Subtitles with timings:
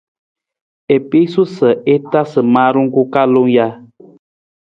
[0.95, 3.67] I piisu sa i tasa maarung ku kalung ja?